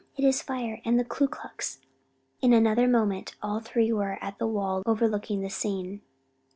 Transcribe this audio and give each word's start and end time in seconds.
it's 0.17 0.41
fire, 0.41 0.81
and 0.83 0.97
the 0.99 1.05
Ku 1.05 1.27
Klux!" 1.27 1.79
In 2.41 2.53
another 2.53 2.87
moment 2.87 3.35
all 3.43 3.59
three 3.59 3.93
were 3.93 4.17
at 4.19 4.39
the 4.39 4.47
window 4.47 4.81
overlooking 4.87 5.41
the 5.41 5.49
scene. 5.51 6.01